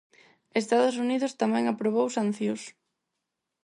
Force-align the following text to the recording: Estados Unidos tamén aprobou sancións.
Estados 0.63 0.95
Unidos 1.05 1.37
tamén 1.41 1.65
aprobou 1.67 2.07
sancións. 2.17 2.63